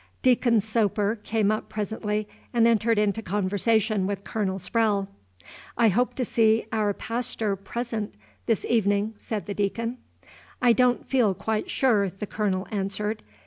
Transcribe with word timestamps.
Deacon 0.23 0.59
Soper 0.59 1.15
came 1.23 1.51
up 1.51 1.69
presently, 1.69 2.27
and 2.55 2.65
entered 2.67 2.97
into 2.97 3.21
conversation 3.21 4.07
with 4.07 4.23
Colonel 4.23 4.57
Sprowle. 4.57 5.07
"I 5.77 5.89
hope 5.89 6.15
to 6.15 6.25
see 6.25 6.65
our 6.71 6.91
pastor 6.91 7.55
present 7.55 8.15
this 8.47 8.65
evenin'," 8.65 9.13
said 9.19 9.45
the 9.45 9.53
Deacon. 9.53 9.99
"I 10.59 10.73
don't 10.73 11.05
feel 11.07 11.35
quite 11.35 11.69
sure," 11.69 12.09
the 12.09 12.25
Colonel 12.25 12.65
answered. 12.71 13.21